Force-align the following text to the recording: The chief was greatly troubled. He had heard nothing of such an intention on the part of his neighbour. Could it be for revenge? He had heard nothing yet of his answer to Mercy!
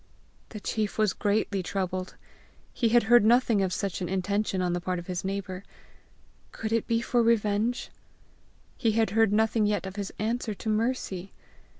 The 0.49 0.59
chief 0.59 0.97
was 0.97 1.13
greatly 1.13 1.61
troubled. 1.61 2.15
He 2.73 2.89
had 2.89 3.03
heard 3.03 3.23
nothing 3.23 3.61
of 3.61 3.71
such 3.71 4.01
an 4.01 4.09
intention 4.09 4.59
on 4.59 4.73
the 4.73 4.81
part 4.81 4.97
of 4.97 5.05
his 5.05 5.23
neighbour. 5.23 5.63
Could 6.51 6.71
it 6.73 6.87
be 6.87 7.01
for 7.01 7.21
revenge? 7.21 7.91
He 8.77 8.93
had 8.93 9.11
heard 9.11 9.31
nothing 9.31 9.67
yet 9.67 9.85
of 9.85 9.97
his 9.97 10.11
answer 10.17 10.55
to 10.55 10.69
Mercy! 10.69 11.33